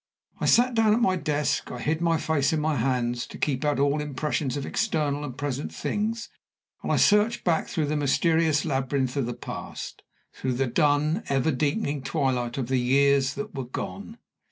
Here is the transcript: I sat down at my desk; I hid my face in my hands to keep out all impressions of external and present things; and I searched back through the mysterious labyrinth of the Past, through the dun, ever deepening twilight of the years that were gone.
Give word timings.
I 0.39 0.47
sat 0.47 0.73
down 0.73 0.95
at 0.95 0.99
my 0.99 1.15
desk; 1.15 1.69
I 1.71 1.77
hid 1.79 2.01
my 2.01 2.17
face 2.17 2.51
in 2.51 2.59
my 2.59 2.75
hands 2.77 3.27
to 3.27 3.37
keep 3.37 3.63
out 3.63 3.77
all 3.79 4.01
impressions 4.01 4.57
of 4.57 4.65
external 4.65 5.23
and 5.23 5.37
present 5.37 5.71
things; 5.71 6.27
and 6.81 6.91
I 6.91 6.95
searched 6.95 7.43
back 7.43 7.67
through 7.67 7.85
the 7.85 7.95
mysterious 7.95 8.65
labyrinth 8.65 9.15
of 9.15 9.27
the 9.27 9.35
Past, 9.35 10.01
through 10.33 10.53
the 10.53 10.65
dun, 10.65 11.21
ever 11.29 11.51
deepening 11.51 12.01
twilight 12.01 12.57
of 12.57 12.67
the 12.67 12.79
years 12.79 13.35
that 13.35 13.53
were 13.53 13.65
gone. 13.67 14.17